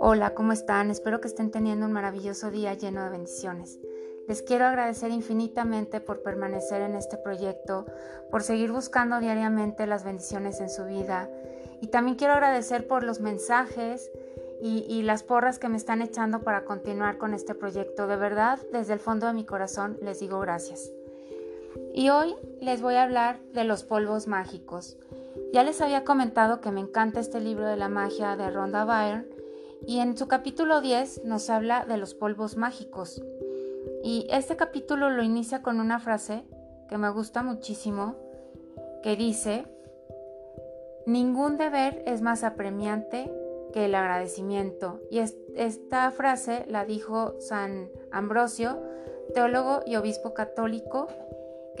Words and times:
Hola, 0.00 0.34
¿cómo 0.34 0.52
están? 0.52 0.90
Espero 0.90 1.20
que 1.20 1.28
estén 1.28 1.50
teniendo 1.50 1.86
un 1.86 1.92
maravilloso 1.92 2.50
día 2.50 2.74
lleno 2.74 3.02
de 3.04 3.10
bendiciones. 3.10 3.78
Les 4.28 4.42
quiero 4.42 4.66
agradecer 4.66 5.10
infinitamente 5.10 6.00
por 6.00 6.22
permanecer 6.22 6.82
en 6.82 6.94
este 6.94 7.16
proyecto, 7.16 7.86
por 8.30 8.42
seguir 8.42 8.70
buscando 8.72 9.18
diariamente 9.18 9.86
las 9.86 10.04
bendiciones 10.04 10.60
en 10.60 10.70
su 10.70 10.84
vida 10.84 11.28
y 11.80 11.88
también 11.88 12.16
quiero 12.16 12.34
agradecer 12.34 12.86
por 12.86 13.02
los 13.02 13.20
mensajes 13.20 14.10
y, 14.62 15.02
las 15.02 15.22
porras 15.22 15.58
que 15.58 15.70
me 15.70 15.78
están 15.78 16.02
echando 16.02 16.40
para 16.40 16.64
continuar 16.64 17.16
con 17.16 17.32
este 17.32 17.54
proyecto. 17.54 18.06
De 18.06 18.16
verdad, 18.16 18.58
desde 18.72 18.92
el 18.92 19.00
fondo 19.00 19.26
de 19.26 19.32
mi 19.32 19.46
corazón 19.46 19.98
les 20.02 20.20
digo 20.20 20.38
gracias. 20.38 20.92
Y 21.94 22.10
hoy 22.10 22.34
les 22.60 22.82
voy 22.82 22.94
a 22.94 23.04
hablar 23.04 23.40
de 23.54 23.64
los 23.64 23.84
polvos 23.84 24.26
mágicos. 24.26 24.98
Ya 25.52 25.64
les 25.64 25.80
había 25.80 26.04
comentado 26.04 26.60
que 26.60 26.70
me 26.70 26.80
encanta 26.80 27.20
este 27.20 27.40
libro 27.40 27.66
de 27.66 27.76
la 27.76 27.88
magia 27.88 28.36
de 28.36 28.50
Rhonda 28.50 28.84
Byrne 28.84 29.26
y 29.86 29.98
en 29.98 30.16
su 30.16 30.28
capítulo 30.28 30.80
10 30.80 31.24
nos 31.24 31.50
habla 31.50 31.84
de 31.84 31.96
los 31.96 32.14
polvos 32.14 32.56
mágicos. 32.56 33.22
Y 34.02 34.26
este 34.30 34.56
capítulo 34.56 35.10
lo 35.10 35.22
inicia 35.22 35.62
con 35.62 35.80
una 35.80 35.98
frase 35.98 36.44
que 36.88 36.98
me 36.98 37.10
gusta 37.10 37.42
muchísimo, 37.42 38.16
que 39.02 39.16
dice, 39.16 39.66
ningún 41.06 41.56
deber 41.56 42.02
es 42.06 42.20
más 42.20 42.44
apremiante 42.44 43.32
que 43.72 43.86
el 43.86 43.94
agradecimiento. 43.94 45.00
Y 45.10 45.20
esta 45.54 46.10
frase 46.10 46.64
la 46.68 46.84
dijo 46.84 47.34
San 47.40 47.88
Ambrosio, 48.10 48.78
teólogo 49.34 49.80
y 49.86 49.96
obispo 49.96 50.34
católico, 50.34 51.08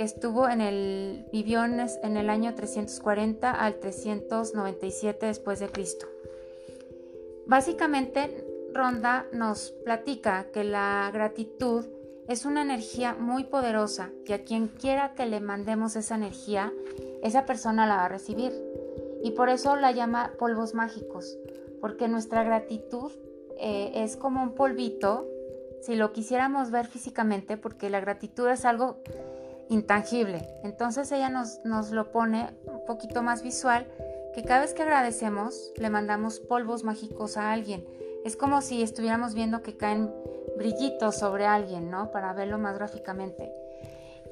estuvo 0.02 0.48
en 0.48 0.60
el, 0.60 1.26
vivió 1.30 1.64
en 1.64 2.16
el 2.16 2.30
año 2.30 2.54
340 2.54 3.50
al 3.50 3.78
397 3.80 5.26
después 5.26 5.60
de 5.60 5.68
Cristo. 5.68 6.06
Básicamente, 7.46 8.46
Ronda 8.72 9.26
nos 9.32 9.72
platica 9.84 10.46
que 10.52 10.64
la 10.64 11.10
gratitud 11.12 11.84
es 12.28 12.44
una 12.44 12.62
energía 12.62 13.14
muy 13.14 13.44
poderosa 13.44 14.10
y 14.24 14.32
a 14.32 14.44
quien 14.44 14.68
quiera 14.68 15.14
que 15.14 15.26
le 15.26 15.40
mandemos 15.40 15.96
esa 15.96 16.14
energía, 16.14 16.72
esa 17.22 17.44
persona 17.44 17.86
la 17.86 17.96
va 17.96 18.04
a 18.04 18.08
recibir. 18.08 18.52
Y 19.22 19.32
por 19.32 19.48
eso 19.48 19.76
la 19.76 19.92
llama 19.92 20.32
polvos 20.38 20.72
mágicos, 20.72 21.36
porque 21.80 22.08
nuestra 22.08 22.42
gratitud 22.42 23.12
eh, 23.58 23.90
es 23.96 24.16
como 24.16 24.42
un 24.42 24.54
polvito, 24.54 25.28
si 25.82 25.94
lo 25.94 26.12
quisiéramos 26.12 26.70
ver 26.70 26.86
físicamente, 26.86 27.56
porque 27.56 27.90
la 27.90 28.00
gratitud 28.00 28.48
es 28.48 28.64
algo 28.64 29.02
intangible. 29.70 30.46
Entonces 30.62 31.10
ella 31.12 31.30
nos, 31.30 31.64
nos 31.64 31.90
lo 31.92 32.10
pone 32.12 32.50
un 32.66 32.84
poquito 32.84 33.22
más 33.22 33.42
visual 33.42 33.86
que 34.34 34.42
cada 34.42 34.60
vez 34.60 34.74
que 34.74 34.82
agradecemos 34.82 35.72
le 35.76 35.90
mandamos 35.90 36.40
polvos 36.40 36.84
mágicos 36.84 37.36
a 37.36 37.52
alguien. 37.52 37.86
Es 38.24 38.36
como 38.36 38.60
si 38.60 38.82
estuviéramos 38.82 39.34
viendo 39.34 39.62
que 39.62 39.76
caen 39.76 40.12
brillitos 40.58 41.16
sobre 41.16 41.46
alguien, 41.46 41.90
¿no? 41.90 42.10
Para 42.10 42.32
verlo 42.32 42.58
más 42.58 42.76
gráficamente. 42.76 43.52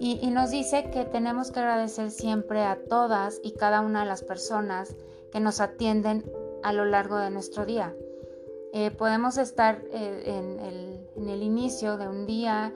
Y, 0.01 0.31
nos 0.31 0.51
dice 0.51 0.91
que 0.93 1.05
tenemos 1.05 1.51
que 1.51 1.59
agradecer 1.59 2.13
siempre 2.13 2.63
a 2.63 2.79
todas 2.89 3.41
y 3.43 3.53
cada 3.53 3.81
una 3.81 4.01
de 4.01 4.07
las 4.07 4.23
personas 4.23 4.95
que 5.33 5.41
nos 5.41 5.61
atienden 5.61 6.25
a 6.63 6.73
lo 6.73 6.85
largo 6.85 7.17
de 7.19 7.31
nuestro 7.31 7.67
día. 7.67 7.97
Eh, 8.73 8.93
podemos 8.93 9.39
estar 9.39 9.83
eh, 9.91 10.23
en, 10.27 10.61
el, 10.61 11.09
en 11.17 11.29
el 11.29 11.43
inicio 11.43 11.97
de 11.97 12.09
un 12.09 12.27
día 12.27 12.73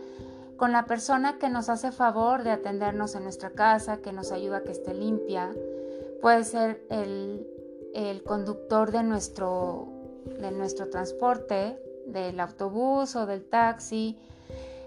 con 0.62 0.70
la 0.70 0.86
persona 0.86 1.38
que 1.40 1.48
nos 1.48 1.68
hace 1.68 1.90
favor 1.90 2.44
de 2.44 2.52
atendernos 2.52 3.16
en 3.16 3.24
nuestra 3.24 3.50
casa, 3.50 3.96
que 3.96 4.12
nos 4.12 4.30
ayuda 4.30 4.58
a 4.58 4.62
que 4.62 4.70
esté 4.70 4.94
limpia, 4.94 5.50
puede 6.20 6.44
ser 6.44 6.86
el, 6.88 8.22
conductor 8.24 8.92
de 8.92 9.02
nuestro, 9.02 9.88
de 10.40 10.52
nuestro 10.52 10.88
transporte, 10.88 11.82
del 12.06 12.38
autobús 12.38 13.16
o 13.16 13.26
del 13.26 13.42
taxi, 13.42 14.16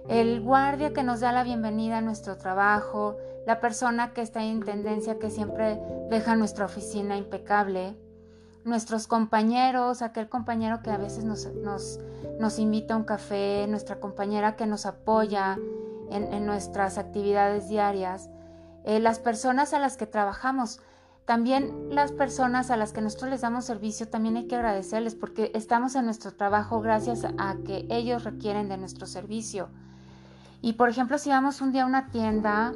el 0.08 0.40
guardia 0.40 0.94
que 0.94 1.03
nos 1.03 1.19
da 1.19 1.34
la 1.34 1.44
bienvenida 1.44 1.97
a 1.97 2.02
nuestro 2.02 2.38
trabajo, 2.38 3.18
la 3.46 3.59
persona 3.59 4.14
que 4.14 4.22
está 4.22 4.41
en 4.44 4.52
intendencia 4.52 5.19
que 5.19 5.30
siempre 5.30 5.78
deja 6.09 6.38
nuestra 6.38 6.64
oficina 6.68 7.18
impecable, 7.18 7.97
nuestros 8.66 9.08
compañeros, 9.08 10.02
aquel 10.02 10.28
compañero 10.28 10.81
que 10.81 10.90
a 10.90 10.98
veces 10.98 11.24
nos, 11.24 11.48
nos, 12.40 12.59
invita 12.59 12.96
a 12.96 12.98
un 12.98 13.03
café, 13.03 13.66
nuestra 13.70 14.00
compañera 14.00 14.56
que 14.56 14.66
nos 14.66 14.86
apoya 14.86 15.58
en, 16.12 16.46
nuestras 16.46 16.98
actividades 16.98 17.70
diarias, 17.70 18.30
eh, 18.84 19.00
las 19.00 19.20
personas 19.20 19.74
a 19.74 19.80
las 19.80 19.98
que 19.98 20.08
trabajamos. 20.08 20.80
También 21.26 21.88
las 21.90 22.12
personas 22.12 22.70
a 22.70 22.78
las 22.78 22.94
que 22.94 23.02
nosotros 23.02 23.31
les 23.31 23.42
damos 23.42 23.66
servicio, 23.66 24.08
también 24.08 24.38
hay 24.38 24.48
que 24.48 24.56
agradecerles 24.56 25.16
porque 25.16 25.52
estamos 25.56 25.96
en 25.96 26.06
nuestro 26.06 26.32
trabajo 26.34 26.82
gracias 26.82 27.26
a 27.26 27.56
que 27.66 27.88
ellos 27.90 28.24
requieren 28.24 28.70
de 28.70 28.78
nuestro 28.78 29.08
servicio. 29.08 29.70
Y 30.62 30.74
por 30.74 30.90
ejemplo, 30.90 31.18
si 31.18 31.30
vamos 31.30 31.62
un 31.62 31.72
día 31.72 31.84
a 31.84 31.88
una 31.88 32.09
tienda, 32.12 32.74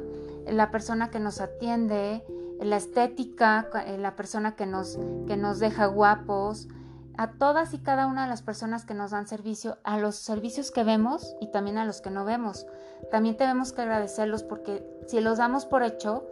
la 0.48 0.70
persona 0.70 1.10
que 1.10 1.20
nos 1.20 1.40
atiende, 1.40 2.24
la 2.60 2.76
estética, 2.76 3.68
eh, 3.86 3.98
la 3.98 4.16
persona 4.16 4.54
que 4.56 4.66
nos, 4.66 4.98
que 5.26 5.36
nos 5.36 5.58
deja 5.58 5.86
guapos, 5.86 6.68
a 7.16 7.32
todas 7.32 7.74
y 7.74 7.78
cada 7.78 8.06
una 8.06 8.22
de 8.22 8.30
las 8.30 8.42
personas 8.42 8.86
que 8.86 8.94
nos 8.94 9.10
dan 9.10 9.26
servicio, 9.26 9.76
a 9.84 9.98
los 9.98 10.16
servicios 10.16 10.70
que 10.70 10.84
vemos 10.84 11.36
y 11.40 11.50
también 11.50 11.76
a 11.76 11.84
los 11.84 12.00
que 12.00 12.10
no 12.10 12.24
vemos. 12.24 12.66
También 13.10 13.36
tenemos 13.36 13.72
que 13.72 13.82
agradecerlos 13.82 14.42
porque 14.42 14.82
si 15.06 15.20
los 15.20 15.38
damos 15.38 15.66
por 15.66 15.82
hecho, 15.82 16.24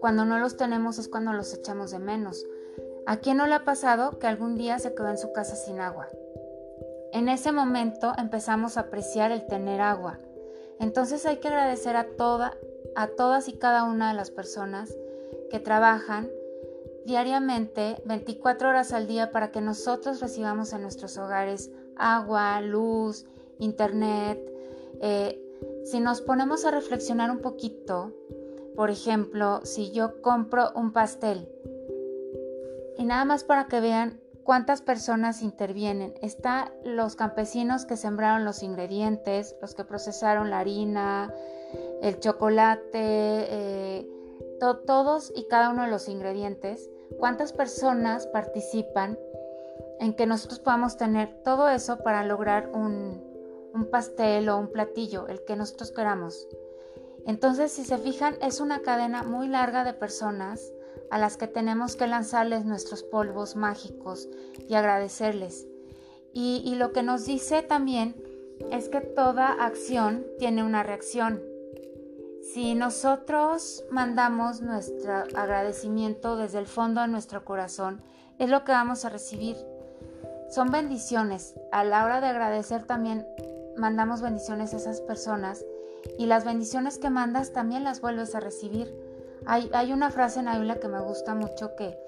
cuando 0.00 0.24
no 0.24 0.38
los 0.38 0.56
tenemos 0.56 0.98
es 0.98 1.08
cuando 1.08 1.32
los 1.32 1.52
echamos 1.52 1.90
de 1.90 1.98
menos. 1.98 2.44
¿A 3.06 3.18
quién 3.18 3.36
no 3.36 3.46
le 3.46 3.54
ha 3.54 3.64
pasado 3.64 4.18
que 4.18 4.26
algún 4.26 4.56
día 4.56 4.78
se 4.78 4.94
quedó 4.94 5.08
en 5.08 5.18
su 5.18 5.32
casa 5.32 5.56
sin 5.56 5.80
agua? 5.80 6.08
En 7.12 7.28
ese 7.28 7.52
momento 7.52 8.12
empezamos 8.16 8.76
a 8.76 8.80
apreciar 8.80 9.30
el 9.30 9.46
tener 9.46 9.80
agua. 9.80 10.18
Entonces 10.80 11.26
hay 11.26 11.36
que 11.36 11.48
agradecer 11.48 11.96
a, 11.96 12.04
toda, 12.16 12.54
a 12.96 13.08
todas 13.08 13.48
y 13.48 13.58
cada 13.58 13.84
una 13.84 14.08
de 14.08 14.14
las 14.14 14.30
personas 14.30 14.90
que 15.54 15.60
trabajan 15.60 16.28
diariamente 17.06 18.02
24 18.06 18.70
horas 18.70 18.92
al 18.92 19.06
día 19.06 19.30
para 19.30 19.52
que 19.52 19.60
nosotros 19.60 20.20
recibamos 20.20 20.72
en 20.72 20.82
nuestros 20.82 21.16
hogares 21.16 21.70
agua, 21.94 22.60
luz, 22.60 23.24
internet. 23.60 24.40
Eh, 25.00 25.40
si 25.84 26.00
nos 26.00 26.22
ponemos 26.22 26.64
a 26.64 26.72
reflexionar 26.72 27.30
un 27.30 27.38
poquito, 27.38 28.12
por 28.74 28.90
ejemplo, 28.90 29.60
si 29.62 29.92
yo 29.92 30.20
compro 30.22 30.72
un 30.74 30.92
pastel 30.92 31.48
y 32.98 33.04
nada 33.04 33.24
más 33.24 33.44
para 33.44 33.68
que 33.68 33.78
vean 33.78 34.20
cuántas 34.42 34.82
personas 34.82 35.40
intervienen. 35.40 36.14
Está 36.20 36.72
los 36.84 37.14
campesinos 37.14 37.86
que 37.86 37.96
sembraron 37.96 38.44
los 38.44 38.64
ingredientes, 38.64 39.54
los 39.62 39.76
que 39.76 39.84
procesaron 39.84 40.50
la 40.50 40.58
harina, 40.58 41.32
el 42.02 42.18
chocolate, 42.18 42.90
eh, 42.92 44.10
todos 44.58 45.32
y 45.34 45.46
cada 45.48 45.70
uno 45.70 45.82
de 45.82 45.90
los 45.90 46.08
ingredientes. 46.08 46.90
¿Cuántas 47.18 47.52
personas 47.52 48.26
participan 48.26 49.18
en 50.00 50.14
que 50.14 50.26
nosotros 50.26 50.60
podamos 50.60 50.96
tener 50.96 51.42
todo 51.42 51.68
eso 51.68 51.98
para 51.98 52.24
lograr 52.24 52.70
un, 52.74 53.22
un 53.72 53.90
pastel 53.90 54.48
o 54.48 54.58
un 54.58 54.72
platillo, 54.72 55.28
el 55.28 55.44
que 55.44 55.56
nosotros 55.56 55.92
queramos? 55.92 56.48
Entonces, 57.26 57.72
si 57.72 57.84
se 57.84 57.98
fijan, 57.98 58.36
es 58.42 58.60
una 58.60 58.80
cadena 58.80 59.22
muy 59.22 59.48
larga 59.48 59.84
de 59.84 59.94
personas 59.94 60.72
a 61.10 61.18
las 61.18 61.36
que 61.36 61.46
tenemos 61.46 61.96
que 61.96 62.06
lanzarles 62.06 62.64
nuestros 62.64 63.02
polvos 63.02 63.56
mágicos 63.56 64.28
y 64.68 64.74
agradecerles. 64.74 65.66
Y, 66.32 66.74
lo 66.74 66.92
que 66.92 67.04
nos 67.04 67.26
dice 67.26 67.62
también 67.62 68.16
es 68.72 68.88
que 68.88 69.00
toda 69.00 69.46
acción 69.46 70.26
tiene 70.38 70.64
una 70.64 70.82
reacción. 70.82 71.40
Si 72.52 72.74
nosotros 72.74 73.84
mandamos 73.90 74.60
nuestro 74.60 75.24
agradecimiento 75.34 76.36
desde 76.36 76.58
el 76.58 76.66
fondo 76.66 77.00
de 77.00 77.08
nuestro 77.08 77.44
corazón, 77.44 78.02
es 78.38 78.50
lo 78.50 78.64
que 78.64 78.72
vamos 78.72 79.04
a 79.04 79.08
recibir. 79.08 79.56
Son 80.50 80.70
bendiciones. 80.70 81.54
A 81.72 81.84
la 81.84 82.04
hora 82.04 82.20
de 82.20 82.26
agradecer 82.26 82.84
también 82.84 83.26
mandamos 83.76 84.20
bendiciones 84.20 84.74
a 84.74 84.76
esas 84.76 85.00
personas 85.00 85.64
y 86.18 86.26
las 86.26 86.44
bendiciones 86.44 86.98
que 86.98 87.10
mandas 87.10 87.52
también 87.52 87.82
las 87.82 88.00
vuelves 88.00 88.34
a 88.34 88.40
recibir. 88.40 88.94
Hay, 89.46 89.92
una 89.92 90.10
frase 90.10 90.40
en 90.40 90.44
la 90.44 90.56
Biblia 90.56 90.80
que 90.80 90.88
me 90.88 91.00
gusta 91.00 91.34
mucho 91.34 91.74
que, 91.76 91.98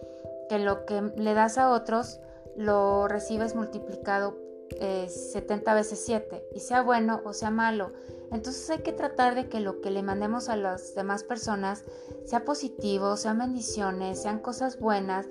que 0.48 0.58
lo 0.58 0.84
que 0.84 1.00
le 1.16 1.34
das 1.34 1.56
a 1.56 1.70
otros 1.70 2.20
lo 2.56 3.08
recibes 3.08 3.54
multiplicado 3.54 4.45
70 4.70 5.70
eh, 5.70 5.74
veces 5.74 6.02
7, 6.04 6.48
y 6.54 6.60
sea 6.60 6.82
bueno 6.82 7.20
o 7.24 7.32
sea 7.32 7.50
malo. 7.50 7.92
Entonces 8.32 8.68
hay 8.70 8.78
que 8.78 8.92
tratar 8.92 9.34
de 9.34 9.48
que 9.48 9.60
lo 9.60 9.80
que 9.80 9.90
le 9.90 10.02
mandemos 10.02 10.48
a 10.48 10.56
las 10.56 10.94
demás 10.94 11.22
personas 11.22 11.84
sea 12.24 12.44
positivo, 12.44 13.16
sean 13.16 13.38
bendiciones, 13.38 14.22
sean 14.22 14.40
cosas 14.40 14.80
buenas, 14.80 15.26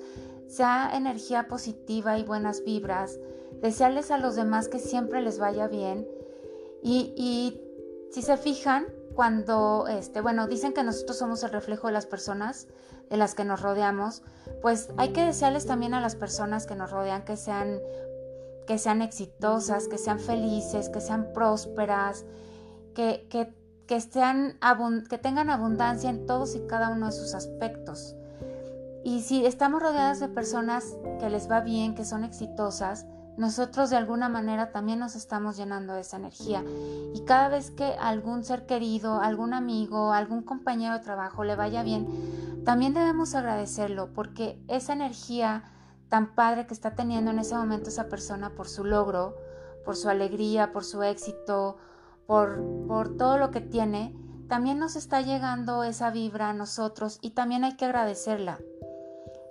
sea 0.48 0.92
energía 0.94 1.48
positiva 1.48 2.18
y 2.18 2.24
buenas 2.24 2.64
vibras, 2.64 3.20
desearles 3.62 4.12
a 4.12 4.18
los 4.18 4.36
demás 4.36 4.68
que 4.70 4.80
siempre 4.80 5.22
les 5.22 5.40
vaya 5.40 5.68
bien 5.68 6.08
y, 6.82 7.14
y 7.18 7.62
si 8.12 8.22
se 8.22 8.38
fijan, 8.38 8.86
cuando, 9.16 9.88
este, 9.88 10.22
bueno, 10.22 10.46
dicen 10.46 10.74
que 10.74 10.84
nosotros 10.84 11.18
somos 11.18 11.42
el 11.44 11.52
reflejo 11.52 11.88
de 11.88 11.94
las 11.94 12.06
personas 12.06 12.68
de 13.10 13.18
las 13.18 13.34
que 13.34 13.46
nos 13.46 13.62
rodeamos, 13.62 14.22
pues 14.62 14.90
hay 14.98 15.14
que 15.14 15.26
desearles 15.26 15.66
también 15.66 15.94
a 15.94 16.02
las 16.02 16.16
personas 16.16 16.68
que 16.68 16.76
nos 16.76 16.92
rodean 16.92 17.24
que 17.24 17.38
sean 17.38 17.80
que 18.66 18.78
sean 18.78 19.02
exitosas, 19.02 19.88
que 19.88 19.98
sean 19.98 20.20
felices, 20.20 20.90
que 20.90 21.02
sean 21.02 21.32
prósperas, 21.34 22.26
que, 22.94 23.28
que, 23.30 23.54
que, 23.88 24.00
tengan 24.02 25.50
abundancia 25.50 26.10
en 26.10 26.26
todos 26.26 26.56
y 26.56 26.66
cada 26.68 26.90
uno 26.90 27.08
de 27.08 27.12
sus 27.12 27.34
aspectos. 27.34 28.16
Y 29.04 29.22
si 29.22 29.46
estamos 29.46 29.82
rodeadas 29.82 30.20
de 30.20 30.28
personas 30.28 30.98
que 31.20 31.30
les 31.30 31.50
va 31.50 31.62
bien, 31.62 31.94
que 31.94 32.06
son 32.06 32.24
exitosas, 32.24 33.06
nosotros 33.38 33.90
de 33.90 33.98
alguna 33.98 34.30
manera 34.30 34.72
también 34.72 35.00
nos 35.00 35.16
estamos 35.16 35.58
llenando 35.58 35.94
de 35.94 36.02
esa 36.02 36.18
energía. 36.18 36.64
Y 37.14 37.22
cada 37.26 37.50
vez 37.50 37.70
que 37.70 37.84
algún 38.00 38.44
ser 38.44 38.66
querido, 38.66 39.20
algún 39.20 39.54
amigo, 39.54 40.14
algún 40.14 40.42
compañero 40.42 40.96
de 40.96 41.02
trabajo 41.02 41.44
le 41.44 41.56
vaya 41.56 41.84
bien, 41.84 42.64
también 42.64 42.94
debemos 42.94 43.36
agradecerlo 43.36 44.14
porque 44.14 44.60
esa 44.68 44.94
energía 44.94 45.64
tan 46.10 46.36
padre 46.36 46.68
que 46.68 46.74
está 46.74 46.96
teniendo 46.96 47.32
en 47.32 47.40
ese 47.40 47.56
momento 47.56 47.90
esa 47.90 48.08
persona 48.08 48.52
por 48.52 48.68
su 48.68 48.84
logro, 48.84 49.36
por 49.84 49.96
su 49.96 50.10
alegría, 50.10 50.72
por 50.72 50.84
su 50.84 51.04
éxito, 51.04 51.78
por, 52.26 52.62
por 52.88 53.18
todo 53.18 53.38
lo 53.38 53.52
que 53.52 53.62
tiene, 53.62 54.16
también 54.48 54.80
nos 54.80 54.96
está 54.96 55.22
llegando 55.22 55.84
esa 55.84 56.12
vibra 56.12 56.50
a 56.50 56.54
nosotros 56.54 57.20
y 57.22 57.32
también 57.32 57.64
hay 57.64 57.76
que 57.76 57.86
agradecerla. 57.86 58.60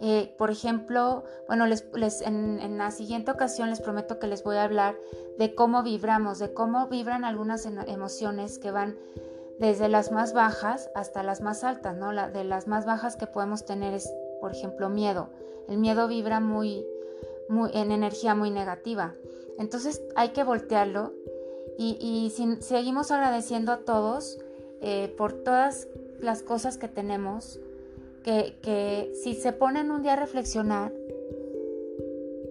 Eh, 0.00 0.34
por 0.36 0.50
ejemplo, 0.50 1.24
bueno, 1.46 1.66
les, 1.66 1.84
en, 2.20 2.78
la 2.78 2.90
siguiente 2.90 3.30
ocasión 3.30 3.70
les 3.70 3.80
prometo 3.80 4.18
que 4.18 4.26
les 4.26 4.42
voy 4.42 4.56
a 4.56 4.64
hablar 4.64 4.96
de 5.38 5.54
cómo 5.54 5.82
vibramos, 5.82 6.38
de 6.38 6.52
cómo 6.52 6.88
vibran 6.88 7.24
algunas 7.24 7.64
emociones 7.64 8.58
que 8.58 8.70
van 8.70 8.96
desde 9.58 9.88
las 9.88 10.10
más 10.10 10.32
bajas 10.34 10.90
hasta 10.94 11.22
las 11.22 11.40
más 11.40 11.64
altas, 11.64 11.96
¿no? 11.96 12.12
La, 12.12 12.28
de 12.28 12.44
las 12.44 12.66
más 12.66 12.84
bajas 12.84 13.16
que 13.16 13.26
podemos 13.26 13.64
tener 13.64 13.94
es, 13.94 14.12
por 14.44 14.52
ejemplo, 14.52 14.90
miedo. 14.90 15.30
El 15.70 15.78
miedo 15.78 16.06
vibra 16.06 16.38
muy, 16.38 16.84
en 17.72 17.90
energía 17.90 18.34
muy 18.34 18.50
negativa. 18.50 19.14
Entonces 19.58 20.02
hay 20.16 20.32
que 20.34 20.44
voltearlo 20.44 21.14
y, 21.78 22.30
seguimos 22.60 23.10
agradeciendo 23.10 23.72
a 23.72 23.78
todos 23.78 24.38
eh, 24.82 25.14
por 25.16 25.32
todas 25.32 25.88
las 26.20 26.42
cosas 26.42 26.76
que 26.76 26.88
tenemos, 26.88 27.58
que, 28.22 29.12
si 29.22 29.32
se 29.32 29.54
ponen 29.54 29.90
un 29.90 30.02
día 30.02 30.12
a 30.12 30.16
reflexionar, 30.16 30.92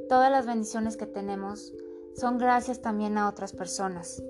todas 0.10 0.32
las 0.32 0.48
bendiciones 0.48 0.98
que 0.98 1.06
tenemos 1.06 1.76
son 2.16 2.40
gracias 2.40 2.82
también 2.82 3.20
a 3.20 3.30
otras 3.30 3.54
personas. 3.54 4.24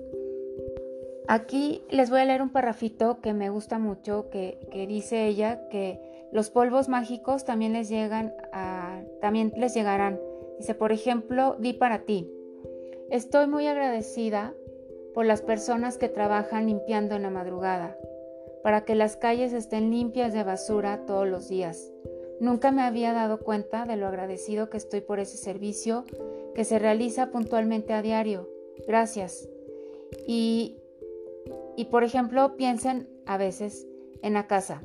Aquí 1.28 1.82
les 1.88 2.10
voy 2.10 2.20
a 2.20 2.26
leer 2.26 2.42
un 2.42 2.50
parrafito 2.50 3.22
que 3.22 3.32
me 3.32 3.48
gusta 3.48 3.78
mucho, 3.78 4.28
que, 4.28 4.68
que, 4.70 4.86
dice 4.86 5.26
ella 5.26 5.66
que 5.70 6.13
los 6.34 6.50
polvos 6.50 6.88
mágicos 6.88 7.44
también 7.44 7.74
les 7.74 7.88
llegan 7.88 8.34
a, 8.52 9.04
también 9.20 9.52
les 9.56 9.72
llegarán. 9.72 10.18
Dice, 10.58 10.74
por 10.74 10.90
ejemplo, 10.90 11.54
di 11.60 11.74
para 11.74 12.00
ti. 12.00 12.28
Estoy 13.08 13.46
muy 13.46 13.68
agradecida 13.68 14.52
por 15.14 15.26
las 15.26 15.42
personas 15.42 15.96
que 15.96 16.08
trabajan 16.08 16.66
limpiando 16.66 17.14
en 17.14 17.22
la 17.22 17.30
madrugada, 17.30 17.96
para 18.64 18.84
que 18.84 18.96
las 18.96 19.16
calles 19.16 19.52
estén 19.52 19.92
limpias 19.92 20.32
de 20.32 20.42
basura 20.42 21.06
todos 21.06 21.28
los 21.28 21.48
días. 21.48 21.92
Nunca 22.40 22.72
me 22.72 22.82
había 22.82 23.12
dado 23.12 23.38
cuenta 23.38 23.84
de 23.86 23.94
lo 23.94 24.08
agradecido 24.08 24.70
que 24.70 24.76
estoy 24.76 25.02
por 25.02 25.20
ese 25.20 25.36
servicio 25.36 26.04
que 26.56 26.64
se 26.64 26.80
realiza 26.80 27.30
puntualmente 27.30 27.92
a 27.92 28.02
diario. 28.02 28.48
Gracias. 28.88 29.48
Y, 30.26 30.78
y 31.76 31.84
por 31.84 32.02
ejemplo, 32.02 32.56
piensen 32.56 33.08
a 33.24 33.36
veces 33.36 33.86
en 34.20 34.32
la 34.32 34.48
casa. 34.48 34.82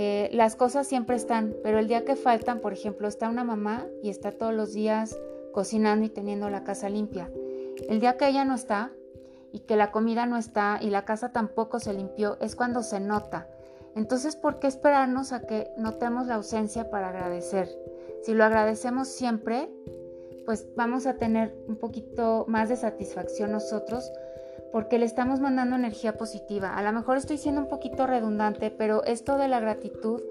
Eh, 0.00 0.30
las 0.32 0.54
cosas 0.54 0.86
siempre 0.86 1.16
están, 1.16 1.56
pero 1.64 1.80
el 1.80 1.88
día 1.88 2.04
que 2.04 2.14
faltan, 2.14 2.60
por 2.60 2.72
ejemplo, 2.72 3.08
está 3.08 3.28
una 3.28 3.42
mamá 3.42 3.84
y 4.00 4.10
está 4.10 4.30
todos 4.30 4.54
los 4.54 4.72
días 4.72 5.18
cocinando 5.52 6.06
y 6.06 6.08
teniendo 6.08 6.48
la 6.50 6.62
casa 6.62 6.88
limpia. 6.88 7.28
El 7.88 7.98
día 7.98 8.16
que 8.16 8.28
ella 8.28 8.44
no 8.44 8.54
está, 8.54 8.92
y 9.52 9.58
que 9.58 9.74
la 9.74 9.90
comida 9.90 10.24
no 10.24 10.36
está 10.36 10.78
y 10.80 10.90
la 10.90 11.04
casa 11.04 11.32
tampoco 11.32 11.80
se 11.80 11.94
limpió, 11.94 12.36
es 12.40 12.54
cuando 12.54 12.84
se 12.84 13.00
nota. 13.00 13.48
Entonces, 13.96 14.36
¿por 14.36 14.60
qué 14.60 14.68
esperarnos 14.68 15.32
a 15.32 15.40
que 15.40 15.68
notemos 15.76 16.28
la 16.28 16.36
ausencia 16.36 16.90
para 16.90 17.08
agradecer? 17.08 17.68
Si 18.22 18.34
lo 18.34 18.44
agradecemos 18.44 19.08
siempre, 19.08 19.68
pues 20.46 20.68
vamos 20.76 21.06
a 21.06 21.14
tener 21.14 21.56
un 21.66 21.74
poquito 21.74 22.44
más 22.46 22.68
de 22.68 22.76
satisfacción 22.76 23.50
nosotros 23.50 24.12
porque 24.72 24.98
le 24.98 25.06
estamos 25.06 25.40
mandando 25.40 25.76
energía 25.76 26.16
positiva. 26.16 26.76
A 26.76 26.82
lo 26.82 26.92
mejor 26.92 27.16
estoy 27.16 27.38
siendo 27.38 27.60
un 27.62 27.68
poquito 27.68 28.06
redundante, 28.06 28.70
pero 28.70 29.04
esto 29.04 29.38
de 29.38 29.48
la 29.48 29.60
gratitud 29.60 30.22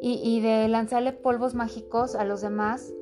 y, 0.00 0.40
de 0.40 0.68
lanzarle 0.68 1.12
polvos 1.12 1.54
mágicos 1.54 2.14
a 2.14 2.24
los 2.24 2.42
demás 2.42 2.92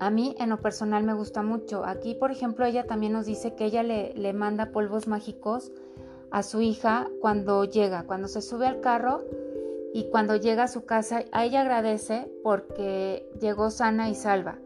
a 0.00 0.10
mí 0.10 0.36
en 0.38 0.48
lo 0.48 0.60
personal 0.60 1.02
me 1.02 1.12
gusta 1.12 1.42
mucho. 1.42 1.84
Aquí, 1.84 2.14
por 2.14 2.30
ejemplo, 2.30 2.64
ella 2.64 2.86
también 2.86 3.12
nos 3.12 3.26
dice 3.26 3.56
que 3.56 3.64
ella 3.64 3.82
le 3.82 4.32
manda 4.32 4.70
polvos 4.70 5.08
mágicos 5.08 5.72
a 6.30 6.42
su 6.42 6.60
hija 6.60 7.08
cuando 7.20 7.64
llega, 7.64 8.04
cuando 8.04 8.28
se 8.28 8.42
sube 8.42 8.66
al 8.66 8.80
carro 8.80 9.24
y 9.92 10.08
cuando 10.10 10.36
llega 10.36 10.64
a 10.64 10.68
su 10.68 10.84
casa, 10.84 11.24
a 11.32 11.44
ella 11.44 11.62
agradece 11.62 12.30
porque 12.42 13.28
llegó 13.40 13.70
sana 13.70 14.08
y 14.10 14.14
salva. 14.14 14.58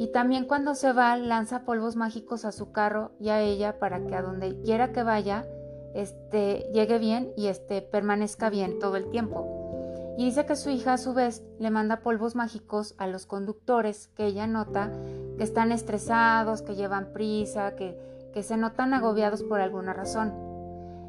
Y 0.00 0.12
también 0.12 0.46
cuando 0.46 0.74
se 0.74 0.92
va, 0.92 1.14
lanza 1.16 1.66
polvos 1.66 1.94
mágicos 1.94 2.46
a 2.46 2.52
su 2.52 2.72
carro 2.72 3.12
y 3.20 3.28
a 3.28 3.40
ella 3.40 3.78
para 3.78 4.06
que 4.06 4.14
a 4.14 4.22
donde 4.22 4.58
quiera 4.62 4.92
que 4.92 5.02
vaya, 5.02 5.44
este, 5.94 6.70
llegue 6.72 6.98
bien 6.98 7.32
y 7.36 7.48
este, 7.48 7.82
permanezca 7.82 8.48
bien 8.48 8.78
todo 8.78 8.96
el 8.96 9.10
tiempo 9.10 9.60
y 10.20 10.24
dice 10.24 10.44
que 10.44 10.54
su 10.54 10.68
hija 10.68 10.92
a 10.92 10.98
su 10.98 11.14
vez 11.14 11.42
le 11.58 11.70
manda 11.70 12.00
polvos 12.00 12.34
mágicos 12.34 12.94
a 12.98 13.06
los 13.06 13.24
conductores 13.24 14.08
que 14.08 14.26
ella 14.26 14.46
nota 14.46 14.92
que 15.38 15.44
están 15.44 15.72
estresados, 15.72 16.60
que 16.60 16.74
llevan 16.74 17.14
prisa, 17.14 17.74
que, 17.74 17.98
que 18.34 18.42
se 18.42 18.58
notan 18.58 18.92
agobiados 18.92 19.42
por 19.42 19.60
alguna 19.60 19.94
razón. 19.94 20.34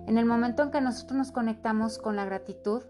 En 0.07 0.17
el 0.17 0.25
momento 0.25 0.63
en 0.63 0.71
que 0.71 0.79
nosotros 0.79 1.17
nos 1.17 1.31
conectamos 1.31 1.97
con 1.97 2.15
la 2.15 2.23
gratitud, 2.23 2.83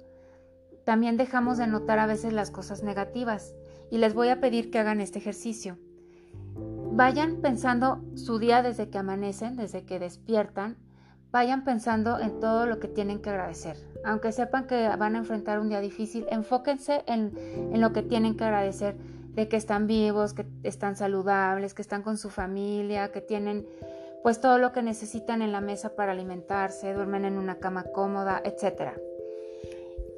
también 0.83 1.17
dejamos 1.17 1.57
de 1.57 1.65
notar 1.65 1.97
a 1.97 2.05
veces 2.05 2.33
las 2.33 2.51
cosas 2.51 2.83
negativas 2.83 3.55
y 3.89 3.97
les 3.97 4.13
voy 4.13 4.29
a 4.29 4.39
pedir 4.39 4.69
que 4.69 4.79
hagan 4.79 5.01
este 5.01 5.17
ejercicio. 5.17 5.79
Vayan 6.93 7.37
pensando 7.37 8.03
su 8.15 8.37
día 8.37 8.61
desde 8.61 8.89
que 8.89 8.97
amanecen, 8.97 9.55
desde 9.55 9.85
que 9.85 9.97
despiertan, 9.97 10.77
vayan 11.31 11.63
pensando 11.63 12.19
en 12.19 12.41
todo 12.41 12.65
lo 12.65 12.79
que 12.79 12.89
tienen 12.89 13.21
que 13.21 13.29
agradecer. 13.29 13.77
Aunque 14.03 14.33
sepan 14.33 14.67
que 14.67 14.89
van 14.97 15.15
a 15.15 15.19
enfrentar 15.19 15.59
un 15.61 15.69
día 15.69 15.79
difícil, 15.79 16.25
enfóquense 16.29 17.03
en, 17.07 17.31
lo 17.79 17.93
que 17.93 18.03
tienen 18.03 18.35
que 18.35 18.43
agradecer, 18.43 18.97
de 19.33 19.47
que 19.47 19.55
están 19.55 19.87
vivos, 19.87 20.33
que 20.33 20.45
están 20.63 20.97
saludables, 20.97 21.73
que 21.73 21.81
están 21.81 22.03
con 22.03 22.17
su 22.17 22.29
familia, 22.29 23.13
que 23.13 23.21
tienen 23.21 23.65
pues 24.21 24.41
todo 24.41 24.57
lo 24.57 24.73
que 24.73 24.83
necesitan 24.83 25.41
en 25.41 25.53
la 25.53 25.61
mesa 25.61 25.95
para 25.95 26.11
alimentarse, 26.11 26.93
duermen 26.93 27.23
en 27.23 27.37
una 27.37 27.59
cama 27.59 27.85
cómoda, 27.85 28.41
etc. 28.43 28.91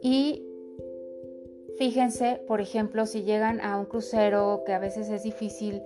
Y 0.02 0.44
fíjense, 1.78 2.44
por 2.48 2.60
ejemplo, 2.60 3.06
si 3.06 3.22
llegan 3.22 3.62
a 3.62 3.78
un 3.78 3.86
crucero 3.86 4.64
que 4.66 4.74
a 4.74 4.80
veces 4.80 5.10
es 5.10 5.22
difícil 5.22 5.84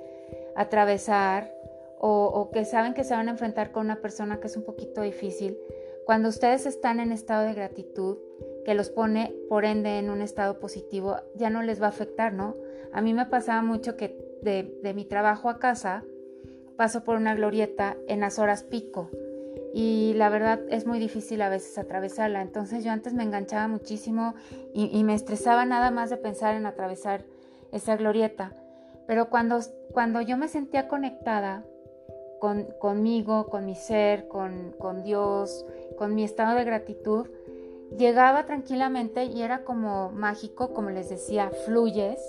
atravesar, 0.58 1.54
o, 2.00 2.50
que 2.52 2.66
saben 2.66 2.94
que 2.94 3.04
se 3.04 3.14
van 3.14 3.28
a 3.28 3.32
enfrentar 3.32 3.72
con 3.72 3.86
una 3.86 4.02
persona 4.02 4.40
que 4.40 4.48
es 4.48 4.58
un 4.58 4.64
poquito 4.64 5.02
difícil, 5.02 5.58
cuando 6.06 6.30
ustedes 6.30 6.66
están 6.66 7.00
en 7.00 7.12
estado 7.12 7.46
de 7.46 7.54
gratitud, 7.54 8.18
que 8.66 8.74
los 8.74 8.90
pone 8.90 9.34
por 9.50 9.66
ende 9.66 9.98
en 9.98 10.10
un 10.10 10.22
estado 10.22 10.60
positivo, 10.60 11.18
ya 11.36 11.50
no 11.50 11.64
les 11.64 11.82
va 11.82 11.86
a 11.86 11.90
afectar, 11.90 12.34
¿no? 12.34 12.54
A 12.92 13.02
mí 13.02 13.14
me 13.14 13.26
pasaba 13.26 13.62
mucho 13.62 13.96
que 13.96 14.18
de, 14.42 14.94
mi 14.94 15.06
trabajo 15.06 15.50
a 15.50 15.60
casa 15.60 16.04
paso 16.76 17.04
por 17.04 17.18
una 17.18 17.34
glorieta 17.34 17.98
en 18.08 18.20
las 18.20 18.40
horas 18.40 18.64
pico 18.64 19.10
y 19.74 20.14
la 20.16 20.30
verdad 20.30 20.62
es 20.70 20.86
muy 20.86 21.00
difícil 21.00 21.42
a 21.42 21.50
veces 21.50 21.78
atravesarla. 21.78 22.42
Entonces 22.42 22.84
yo 22.84 22.92
antes 22.92 23.14
me 23.14 23.24
enganchaba 23.24 23.68
muchísimo 23.68 24.36
y, 24.74 24.90
y, 24.98 25.04
me 25.04 25.14
estresaba 25.14 25.66
nada 25.66 25.92
más 25.92 26.10
de 26.10 26.18
pensar 26.18 26.56
en 26.56 26.66
atravesar 26.66 27.26
esa 27.72 27.96
glorieta. 27.96 28.56
Pero 29.08 29.30
cuando, 29.30 29.60
cuando 29.94 30.22
yo 30.22 30.38
me 30.38 30.50
sentía 30.50 30.88
conectada 30.88 31.64
con, 32.40 32.66
conmigo, 32.80 33.48
con 33.48 33.66
mi 33.66 33.76
ser, 33.76 34.28
con, 34.28 34.74
con 34.78 35.04
Dios, 35.04 35.66
con 35.98 36.14
mi 36.14 36.24
estado 36.24 36.56
de 36.56 36.66
gratitud, 36.66 37.28
llegaba 37.98 38.46
tranquilamente 38.46 39.26
y 39.26 39.42
era 39.42 39.64
como 39.64 40.12
mágico, 40.12 40.74
como 40.74 40.90
les 40.90 41.10
decía, 41.10 41.50
fluyes. 41.66 42.20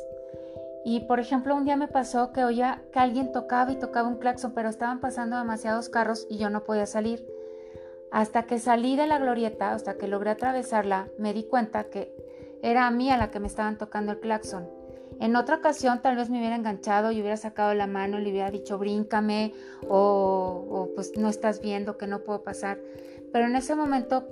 Y 0.85 1.01
por 1.01 1.21
ejemplo, 1.21 1.55
un 1.55 1.65
día 1.65 1.77
me 1.77 1.89
pasó 1.89 2.33
que 2.33 2.45
oía 2.45 2.83
que 2.93 3.01
alguien 3.01 3.33
tocaba 3.33 3.73
y 3.73 3.77
tocaba 3.77 4.09
un 4.09 4.19
claxon, 4.19 4.53
pero 4.55 4.69
estaban 4.69 5.01
pasando 5.01 5.37
demasiados 5.37 5.89
carros 5.89 6.27
y 6.31 6.39
yo 6.39 6.49
no 6.49 6.65
podía 6.65 6.87
salir. 6.87 7.27
Hasta 8.11 8.45
que 8.45 8.59
salí 8.59 8.97
de 8.97 9.07
la 9.07 9.19
glorieta, 9.19 9.73
hasta 9.73 9.99
que 9.99 10.09
logré 10.09 10.31
atravesarla, 10.31 11.09
me 11.19 11.35
di 11.35 11.45
cuenta 11.45 11.85
que 11.85 12.15
era 12.63 12.87
a 12.87 12.91
mí 12.91 13.11
a 13.11 13.19
la 13.19 13.31
que 13.31 13.41
me 13.41 13.49
estaban 13.49 13.77
tocando 13.77 14.13
el 14.13 14.21
claxon. 14.21 14.78
En 15.21 15.35
otra 15.35 15.57
ocasión 15.57 16.01
tal 16.01 16.17
vez 16.17 16.31
me 16.31 16.39
hubiera 16.39 16.55
enganchado 16.55 17.11
y 17.11 17.21
hubiera 17.21 17.37
sacado 17.37 17.75
la 17.75 17.87
mano 17.87 18.19
y 18.19 18.23
le 18.23 18.31
hubiera 18.31 18.51
dicho 18.51 18.79
bríncame 18.79 19.53
o, 19.89 20.89
pues 20.95 21.17
no 21.17 21.29
estás 21.29 21.61
viendo 21.61 21.99
que 21.99 22.07
no 22.07 22.21
puedo 22.21 22.43
pasar. 22.43 22.79
Pero 23.33 23.47
en 23.47 23.57
ese 23.57 23.75
momento, 23.75 24.29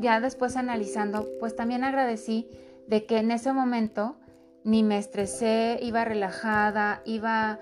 ya 0.00 0.20
después 0.20 0.56
analizando, 0.56 1.28
pues 1.40 1.56
también 1.56 1.84
agradecí 1.84 2.48
de 2.86 3.04
que 3.04 3.18
en 3.18 3.30
ese 3.30 3.52
momento 3.52 4.16
ni 4.64 4.84
me 4.84 4.98
estresé, 4.98 5.78
iba 5.82 6.04
relajada, 6.04 7.02
iba, 7.04 7.58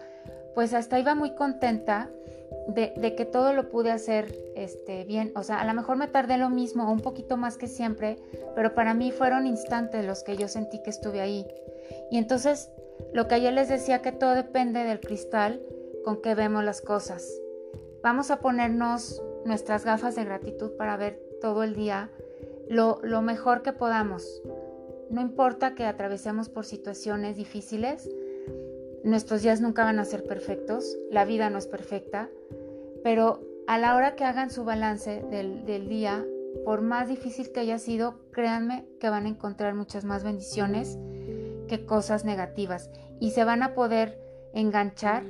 pues 0.55 0.75
hasta 0.75 0.99
iba 0.99 1.15
muy 1.15 1.35
contenta 1.35 2.11
de, 2.69 3.15
que 3.17 3.25
todo 3.25 3.53
lo 3.53 3.71
pude 3.71 3.91
hacer 3.91 4.35
este, 4.55 5.05
bien. 5.05 5.33
O 5.35 5.43
sea, 5.43 5.61
a 5.61 5.65
lo 5.65 5.75
mejor 5.75 5.97
me 5.97 6.09
tardé 6.09 6.37
lo 6.37 6.51
mismo, 6.51 6.93
un 6.93 7.01
poquito 7.01 7.37
más 7.37 7.57
que 7.57 7.67
siempre, 7.67 8.19
pero 8.55 8.75
para 8.75 8.95
mí 8.95 9.11
fueron 9.11 9.47
instantes 9.47 10.05
los 10.05 10.23
que 10.23 10.37
yo 10.37 10.49
sentí 10.49 10.83
que 10.83 10.91
estuve 10.91 11.21
ahí. 11.21 11.47
Y 12.11 12.19
entonces, 12.19 12.71
lo 13.13 13.29
que 13.29 13.37
ayer 13.37 13.53
les 13.53 13.69
decía 13.69 14.03
que 14.03 14.13
todo 14.13 14.35
depende 14.35 14.85
del 14.85 15.01
cristal 15.01 15.63
con 16.05 16.21
que 16.21 16.35
vemos 16.35 16.65
las 16.65 16.81
cosas. 16.81 17.29
Vamos 18.03 18.31
a 18.31 18.41
ponernos 18.41 19.23
nuestras 19.45 19.85
gafas 19.85 20.17
de 20.17 20.25
gratitud 20.25 20.73
para 20.77 20.97
ver 20.97 21.21
todo 21.41 21.63
el 21.63 21.75
día 21.75 22.11
lo, 22.69 23.01
mejor 23.23 23.63
que 23.63 23.73
podamos. 23.73 24.43
No 25.11 25.21
importa 25.21 25.75
que 25.75 25.85
atravesemos 25.85 26.49
por 26.49 26.65
situaciones 26.65 27.37
difíciles, 27.37 28.09
nuestros 29.03 29.43
días 29.43 29.61
nunca 29.61 29.85
van 29.85 29.99
a 29.99 30.05
ser 30.05 30.25
perfectos, 30.25 30.97
la 31.11 31.25
vida 31.25 31.51
no 31.51 31.59
es 31.59 31.67
perfecta, 31.67 32.29
pero 33.03 33.41
a 33.67 33.79
la 33.79 33.97
hora 33.97 34.15
que 34.15 34.25
hagan 34.25 34.51
su 34.51 34.65
balance 34.65 35.23
del 35.31 35.89
día, 35.89 36.25
por 36.65 36.81
más 36.81 37.09
difícil 37.09 37.51
que 37.51 37.61
haya 37.61 37.79
sido, 37.79 38.21
créanme 38.31 38.87
que 39.01 39.11
van 39.11 39.27
a 39.27 39.31
encontrar 39.31 39.75
muchas 39.75 40.05
más 40.05 40.23
bendiciones 40.23 40.97
que 41.71 41.87
cosas 41.87 42.25
negativas 42.25 42.91
y 43.21 43.31
se 43.31 43.45
van 43.45 43.63
a 43.63 43.75
poder 43.75 44.21
enganchar 44.53 45.23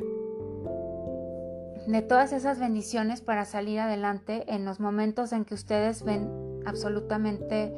de 1.87 2.01
todas 2.01 2.33
esas 2.33 2.59
bendiciones 2.59 3.21
para 3.21 3.45
salir 3.45 3.79
adelante 3.79 4.45
en 4.55 4.65
los 4.65 4.81
momentos 4.81 5.35
en 5.35 5.45
que 5.45 5.53
ustedes 5.53 6.03
ven 6.03 6.63
absolutamente 6.65 7.75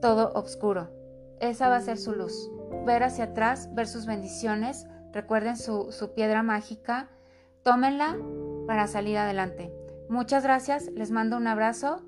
todo 0.00 0.32
oscuro. 0.34 0.88
Esa 1.40 1.68
va 1.68 1.76
a 1.76 1.80
ser 1.80 1.98
su 1.98 2.12
luz. 2.12 2.48
Ver 2.86 3.02
hacia 3.02 3.24
atrás, 3.24 3.68
ver 3.74 3.88
sus 3.88 4.06
bendiciones. 4.06 4.86
Recuerden 5.12 5.56
su, 5.56 6.12
piedra 6.14 6.44
mágica. 6.44 7.08
Tómenla 7.64 8.16
para 8.68 8.86
salir 8.86 9.18
adelante. 9.18 9.72
Muchas 10.08 10.44
gracias. 10.44 10.92
Les 10.94 11.10
mando 11.10 11.36
un 11.36 11.48
abrazo. 11.48 12.04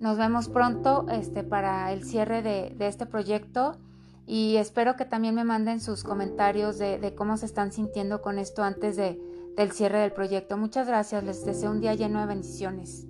Nos 0.00 0.16
vemos 0.16 0.48
pronto 0.48 1.06
este, 1.10 1.42
para 1.42 1.92
el 1.92 2.02
cierre 2.02 2.40
de, 2.40 2.74
este 2.80 3.04
proyecto 3.04 3.78
y 4.26 4.56
espero 4.56 4.96
que 4.96 5.04
también 5.04 5.34
me 5.34 5.44
manden 5.44 5.80
sus 5.80 6.02
comentarios 6.02 6.78
de, 6.78 6.98
de 6.98 7.14
cómo 7.14 7.36
se 7.36 7.46
están 7.46 7.72
sintiendo 7.72 8.22
con 8.22 8.38
esto 8.38 8.64
antes 8.64 8.96
de, 8.96 9.20
del 9.56 9.72
cierre 9.72 9.98
del 9.98 10.12
proyecto. 10.12 10.56
Muchas 10.56 10.86
gracias. 10.86 11.24
Les 11.24 11.44
deseo 11.44 11.70
un 11.70 11.80
día 11.80 11.94
lleno 11.94 12.20
de 12.20 12.26
bendiciones. 12.26 13.06